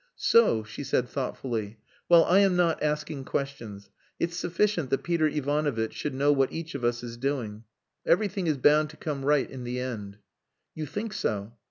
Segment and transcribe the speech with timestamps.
[0.15, 1.77] "So!" she said thoughtfully.
[2.09, 3.91] "Well, I am not asking questions.
[4.19, 7.65] It's sufficient that Peter Ivanovitch should know what each of us is doing.
[8.03, 10.17] Everything is bound to come right in the end."
[10.73, 11.53] "You think so?"